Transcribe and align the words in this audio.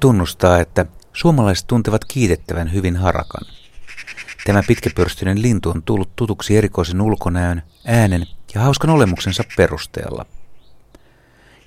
tunnustaa, 0.00 0.60
että 0.60 0.86
suomalaiset 1.12 1.66
tuntevat 1.66 2.04
kiitettävän 2.04 2.72
hyvin 2.72 2.96
harakan. 2.96 3.46
Tämä 4.46 4.62
pitkäpörstyinen 4.62 5.42
lintu 5.42 5.70
on 5.70 5.82
tullut 5.82 6.16
tutuksi 6.16 6.56
erikoisen 6.56 7.00
ulkonäön, 7.00 7.62
äänen 7.84 8.26
ja 8.54 8.60
hauskan 8.60 8.90
olemuksensa 8.90 9.44
perusteella. 9.56 10.26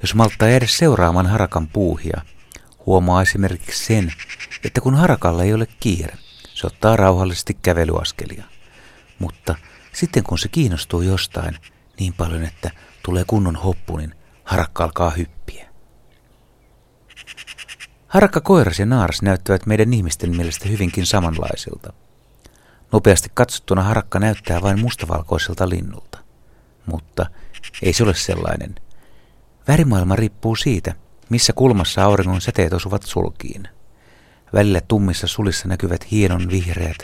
Jos 0.01 0.15
malttaa 0.15 0.49
edes 0.49 0.77
seuraamaan 0.77 1.27
harakan 1.27 1.67
puuhia, 1.67 2.21
huomaa 2.85 3.21
esimerkiksi 3.21 3.85
sen, 3.85 4.13
että 4.63 4.81
kun 4.81 4.95
harakalla 4.95 5.43
ei 5.43 5.53
ole 5.53 5.67
kiire, 5.79 6.17
se 6.53 6.67
ottaa 6.67 6.95
rauhallisesti 6.95 7.57
kävelyaskelia. 7.61 8.43
Mutta 9.19 9.55
sitten 9.93 10.23
kun 10.23 10.39
se 10.39 10.47
kiinnostuu 10.47 11.01
jostain 11.01 11.57
niin 11.99 12.13
paljon, 12.13 12.43
että 12.43 12.71
tulee 13.03 13.23
kunnon 13.27 13.55
hoppu, 13.55 13.97
niin 13.97 14.15
harakka 14.43 14.83
alkaa 14.83 15.09
hyppiä. 15.09 15.68
Harakka, 18.09 18.41
koiras 18.41 18.79
ja 18.79 18.85
naaras 18.85 19.21
näyttävät 19.21 19.65
meidän 19.65 19.93
ihmisten 19.93 20.35
mielestä 20.35 20.69
hyvinkin 20.69 21.05
samanlaisilta. 21.05 21.93
Nopeasti 22.91 23.29
katsottuna 23.33 23.83
harakka 23.83 24.19
näyttää 24.19 24.61
vain 24.61 24.79
mustavalkoiselta 24.79 25.69
linnulta. 25.69 26.19
Mutta 26.85 27.25
ei 27.81 27.93
se 27.93 28.03
ole 28.03 28.15
sellainen. 28.15 28.75
Värimaailma 29.67 30.15
riippuu 30.15 30.55
siitä, 30.55 30.93
missä 31.29 31.53
kulmassa 31.53 32.03
auringon 32.03 32.41
säteet 32.41 32.73
osuvat 32.73 33.03
sulkiin. 33.03 33.67
Välillä 34.53 34.81
tummissa 34.81 35.27
sulissa 35.27 35.67
näkyvät 35.67 36.11
hienon 36.11 36.49
vihreät, 36.49 36.97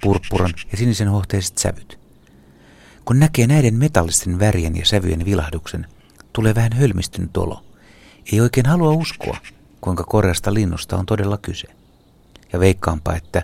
purppuran 0.00 0.54
ja 0.72 0.78
sinisen 0.78 1.08
hohteiset 1.08 1.58
sävyt. 1.58 1.98
Kun 3.04 3.18
näkee 3.18 3.46
näiden 3.46 3.74
metallisten 3.74 4.38
värien 4.38 4.76
ja 4.76 4.86
sävyjen 4.86 5.24
vilahduksen, 5.24 5.86
tulee 6.32 6.54
vähän 6.54 6.72
hölmistynyt 6.72 7.36
olo. 7.36 7.64
Ei 8.32 8.40
oikein 8.40 8.66
halua 8.66 8.92
uskoa, 8.92 9.36
kuinka 9.84 10.04
korjasta 10.04 10.54
linnusta 10.54 10.96
on 10.96 11.06
todella 11.06 11.38
kyse. 11.38 11.68
Ja 12.52 12.60
veikkaanpa, 12.60 13.14
että 13.14 13.42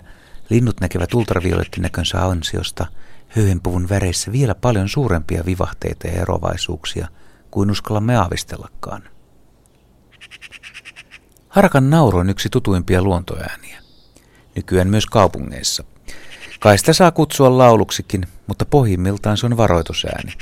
linnut 0.49 0.79
näkevät 0.81 1.13
ultraviolettinäkönsä 1.13 2.25
ansiosta 2.25 2.85
höyhenpuvun 3.27 3.89
väreissä 3.89 4.31
vielä 4.31 4.55
paljon 4.55 4.89
suurempia 4.89 5.43
vivahteita 5.45 6.07
ja 6.07 6.21
erovaisuuksia 6.21 7.07
kuin 7.51 7.71
uskallamme 7.71 8.17
aavistellakaan. 8.17 9.03
Harakan 11.49 11.89
nauru 11.89 12.17
on 12.17 12.29
yksi 12.29 12.49
tutuimpia 12.49 13.01
luontoääniä. 13.01 13.79
Nykyään 14.55 14.87
myös 14.87 15.05
kaupungeissa. 15.05 15.83
Kai 16.59 16.77
sitä 16.77 16.93
saa 16.93 17.11
kutsua 17.11 17.57
lauluksikin, 17.57 18.27
mutta 18.47 18.65
pohjimmiltaan 18.65 19.37
se 19.37 19.45
on 19.45 19.57
varoitusääni. 19.57 20.33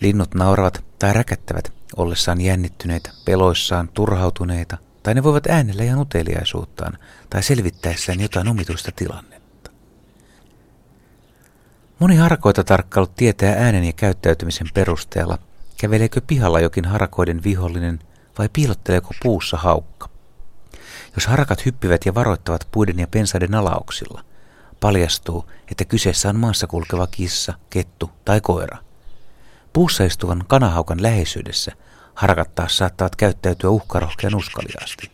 Linnut 0.00 0.34
nauravat 0.34 0.84
tai 0.98 1.12
räkättävät 1.12 1.72
ollessaan 1.96 2.40
jännittyneitä, 2.40 3.10
peloissaan, 3.24 3.88
turhautuneita, 3.88 4.78
tai 5.06 5.14
ne 5.14 5.22
voivat 5.22 5.46
äänellä 5.46 5.82
ihan 5.82 6.00
uteliaisuuttaan 6.00 6.98
tai 7.30 7.42
selvittäessään 7.42 8.20
jotain 8.20 8.48
omituista 8.48 8.92
tilannetta. 8.96 9.70
Moni 11.98 12.16
harakoita 12.16 12.64
tarkkailut 12.64 13.14
tietää 13.14 13.54
äänen 13.58 13.84
ja 13.84 13.92
käyttäytymisen 13.92 14.66
perusteella, 14.74 15.38
käveleekö 15.76 16.20
pihalla 16.26 16.60
jokin 16.60 16.84
harakoiden 16.84 17.42
vihollinen 17.42 17.98
vai 18.38 18.48
piilotteleeko 18.52 19.14
puussa 19.22 19.56
haukka. 19.56 20.08
Jos 21.14 21.26
harakat 21.26 21.66
hyppivät 21.66 22.06
ja 22.06 22.14
varoittavat 22.14 22.68
puiden 22.72 22.98
ja 22.98 23.06
pensaiden 23.06 23.54
alauksilla, 23.54 24.24
paljastuu, 24.80 25.50
että 25.70 25.84
kyseessä 25.84 26.28
on 26.28 26.36
maassa 26.36 26.66
kulkeva 26.66 27.06
kissa, 27.06 27.54
kettu 27.70 28.10
tai 28.24 28.40
koira. 28.40 28.78
Puussa 29.72 30.04
istuvan 30.04 30.44
kanahaukan 30.48 31.02
läheisyydessä 31.02 31.72
harakat 32.16 32.54
taas 32.54 32.76
saattavat 32.76 33.16
käyttäytyä 33.16 33.70
uhkarohkean 33.70 34.34
uskaliaasti. 34.34 35.10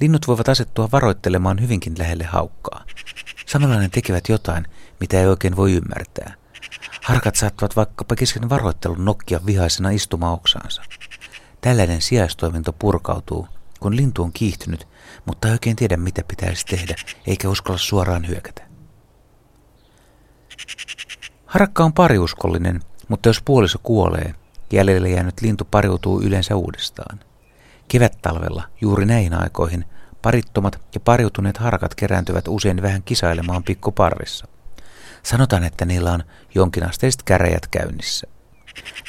Linnut 0.00 0.26
voivat 0.26 0.48
asettua 0.48 0.88
varoittelemaan 0.92 1.60
hyvinkin 1.60 1.94
lähelle 1.98 2.24
haukkaa. 2.24 2.84
Samalla 3.46 3.76
ne 3.78 3.88
tekevät 3.88 4.28
jotain, 4.28 4.66
mitä 5.00 5.20
ei 5.20 5.26
oikein 5.26 5.56
voi 5.56 5.72
ymmärtää. 5.72 6.34
Harkat 7.02 7.36
saattavat 7.36 7.76
vaikkapa 7.76 8.14
kesken 8.14 8.48
varoittelun 8.48 9.04
nokkia 9.04 9.40
vihaisena 9.46 9.90
istumaoksaansa. 9.90 10.82
Tällainen 11.60 12.02
sijaistoiminto 12.02 12.72
purkautuu, 12.72 13.48
kun 13.80 13.96
lintu 13.96 14.22
on 14.22 14.32
kiihtynyt, 14.32 14.88
mutta 15.26 15.48
ei 15.48 15.52
oikein 15.52 15.76
tiedä 15.76 15.96
mitä 15.96 16.22
pitäisi 16.28 16.66
tehdä, 16.66 16.94
eikä 17.26 17.48
uskalla 17.48 17.78
suoraan 17.78 18.28
hyökätä. 18.28 18.62
Harakka 21.46 21.84
on 21.84 21.92
pariuskollinen, 21.92 22.80
mutta 23.08 23.28
jos 23.28 23.42
puoliso 23.44 23.78
kuolee, 23.82 24.34
jäljelle 24.72 25.10
jäänyt 25.10 25.40
lintu 25.40 25.64
pariutuu 25.70 26.22
yleensä 26.22 26.56
uudestaan. 26.56 27.20
Kevättalvella, 27.88 28.62
juuri 28.80 29.06
näihin 29.06 29.34
aikoihin, 29.34 29.84
parittomat 30.22 30.80
ja 30.94 31.00
pariutuneet 31.00 31.56
harakat 31.56 31.94
kerääntyvät 31.94 32.48
usein 32.48 32.82
vähän 32.82 33.02
kisailemaan 33.02 33.64
pikkuparvissa. 33.64 34.48
Sanotaan, 35.22 35.64
että 35.64 35.84
niillä 35.84 36.12
on 36.12 36.24
jonkinasteiset 36.54 37.22
käräjät 37.22 37.66
käynnissä. 37.66 38.26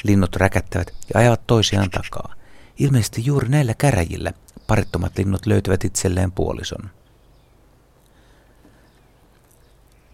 Linnut 0.04 0.36
räkättävät 0.36 0.92
ja 1.14 1.20
ajavat 1.20 1.48
toisiaan 1.48 1.90
takaa. 1.90 2.34
Ilmeisesti 2.80 3.26
juuri 3.26 3.50
näillä 3.50 3.74
käräjillä 3.74 4.34
parittomat 4.68 5.18
linnut 5.18 5.46
löytävät 5.46 5.84
itselleen 5.84 6.32
puolison. 6.32 6.90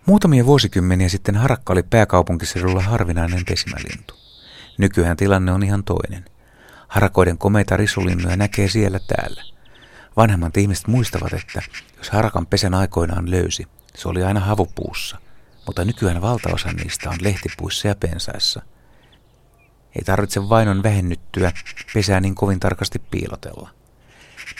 Muutamia 0.06 0.46
vuosikymmeniä 0.46 1.10
sitten 1.10 1.36
harakka 1.36 1.74
oli 1.74 1.84
pääkaupunkiseudulla 1.84 2.82
harvinainen 2.82 3.46
pesimälintu. 3.46 4.16
Nykyään 4.82 5.18
tilanne 5.18 5.52
on 5.52 5.64
ihan 5.64 5.84
toinen. 5.84 6.26
Harakoiden 6.88 7.38
komeita 7.38 7.78
risulinnuja 7.78 8.38
näkee 8.38 8.68
siellä 8.68 9.00
täällä. 9.00 9.44
Vanhemmat 10.18 10.58
ihmiset 10.58 10.88
muistavat, 10.88 11.34
että 11.34 11.62
jos 11.98 12.10
harakan 12.10 12.46
pesän 12.46 12.74
aikoinaan 12.74 13.32
löysi, 13.32 13.68
se 13.96 14.10
oli 14.10 14.24
aina 14.24 14.40
havupuussa, 14.40 15.18
mutta 15.66 15.86
nykyään 15.86 16.22
valtaosa 16.22 16.72
niistä 16.72 17.10
on 17.10 17.16
lehtipuissa 17.22 17.88
ja 17.88 17.96
pensaissa. 17.96 18.62
Ei 19.96 20.04
tarvitse 20.06 20.50
vainon 20.50 20.84
vähennyttyä 20.84 21.52
pesää 21.94 22.20
niin 22.20 22.36
kovin 22.36 22.60
tarkasti 22.60 23.00
piilotella. 23.00 23.70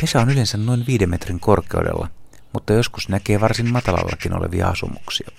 Pesä 0.02 0.22
on 0.22 0.30
yleensä 0.30 0.58
noin 0.58 0.84
viiden 0.88 1.10
metrin 1.10 1.40
korkeudella, 1.40 2.08
mutta 2.54 2.74
joskus 2.74 3.10
näkee 3.10 3.42
varsin 3.42 3.72
matalallakin 3.72 4.38
olevia 4.38 4.68
asumuksia. 4.68 5.30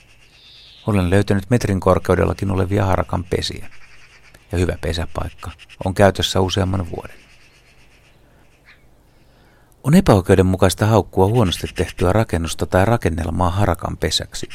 Olen 0.86 1.10
löytänyt 1.10 1.50
metrin 1.50 1.80
korkeudellakin 1.80 2.50
olevia 2.50 2.86
harakan 2.86 3.24
pesiä. 3.24 3.68
Ja 4.52 4.58
hyvä 4.58 4.78
pesäpaikka 4.80 5.50
on 5.84 5.94
käytössä 5.94 6.40
useamman 6.40 6.90
vuoden. 6.90 7.16
On 9.84 9.94
epäoikeudenmukaista 9.94 10.86
haukkua 10.86 11.26
huonosti 11.26 11.66
tehtyä 11.74 12.12
rakennusta 12.12 12.66
tai 12.66 12.84
rakennelmaa 12.84 13.50
harakan 13.50 13.96
pesäksi. 13.96 14.48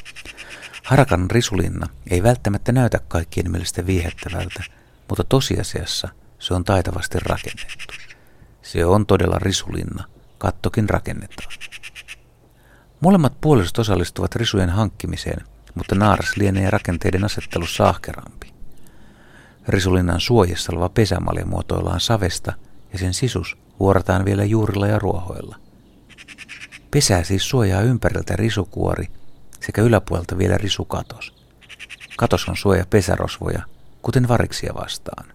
Harakan 0.83 1.31
risulinna 1.31 1.87
ei 2.11 2.23
välttämättä 2.23 2.71
näytä 2.71 2.99
kaikkien 3.07 3.51
mielestä 3.51 3.85
viehättävältä, 3.85 4.63
mutta 5.09 5.23
tosiasiassa 5.23 6.09
se 6.39 6.53
on 6.53 6.63
taitavasti 6.63 7.19
rakennettu. 7.19 7.93
Se 8.61 8.85
on 8.85 9.05
todella 9.05 9.39
risulinna, 9.39 10.03
kattokin 10.37 10.89
rakennetaan. 10.89 11.53
Molemmat 12.99 13.41
puolisot 13.41 13.79
osallistuvat 13.79 14.35
risujen 14.35 14.69
hankkimiseen, 14.69 15.45
mutta 15.75 15.95
naaras 15.95 16.37
lienee 16.37 16.69
rakenteiden 16.69 17.25
asettelussa 17.25 17.89
ahkerampi. 17.89 18.56
Risulinnan 19.67 20.22
suojassa 20.22 20.72
oleva 20.72 20.89
pesämalja 20.89 21.45
muotoillaan 21.45 22.00
savesta 22.00 22.53
ja 22.94 23.00
sen 23.00 23.13
sisus 23.13 23.57
vuorataan 23.79 24.25
vielä 24.25 24.44
juurilla 24.44 24.88
ja 24.88 25.00
ruohoilla. 25.00 25.55
Pesää 26.91 27.23
siis 27.23 27.50
suojaa 27.50 27.81
ympäriltä 27.81 28.35
risukuori 28.35 29.07
sekä 29.59 29.81
yläpuolelta 29.81 30.38
vielä 30.38 30.57
risukatos. 30.57 31.33
Katos 32.17 32.50
on 32.50 32.57
suoja 32.57 32.86
pesärosvoja, 32.89 33.62
kuten 34.01 34.27
variksia 34.27 34.74
vastaan. 34.74 35.25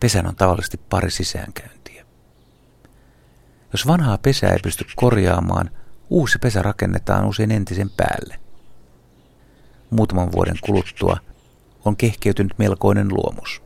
Pesän 0.00 0.26
on 0.26 0.36
tavallisesti 0.36 0.80
pari 0.88 1.10
sisäänkäyntiä. 1.10 2.04
Jos 3.72 3.86
vanhaa 3.86 4.18
pesää 4.18 4.52
ei 4.52 4.58
pysty 4.62 4.84
korjaamaan, 4.96 5.70
uusi 6.10 6.38
pesä 6.38 6.62
rakennetaan 6.62 7.24
usein 7.24 7.50
entisen 7.50 7.90
päälle. 7.90 8.40
Muutaman 9.90 10.32
vuoden 10.32 10.56
kuluttua 10.60 11.16
on 11.84 11.96
kehkeytynyt 11.96 12.58
melkoinen 12.58 13.08
luomus. 13.08 13.62